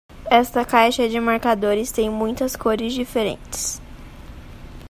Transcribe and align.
Esta 0.31 0.65
caixa 0.65 1.07
de 1.07 1.19
marcadores 1.19 1.91
tem 1.91 2.09
muitas 2.09 2.55
cores 2.55 2.91
diferentes. 2.91 3.79